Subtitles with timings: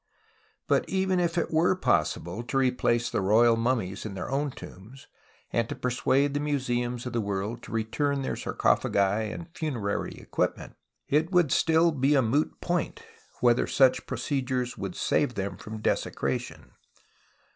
[0.67, 5.05] But even if it were possible to replace the royal mummies in tlieir own tombs,
[5.53, 10.13] and to persuade the museums of tlie world to return their sarcophao i and funerary
[10.15, 10.73] equipment,
[11.07, 13.03] it would still be a moot point
[13.41, 16.71] whether such pro cedures would save them from desecration.